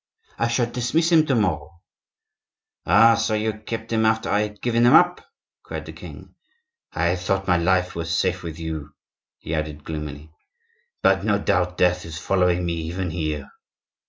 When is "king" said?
5.91-6.33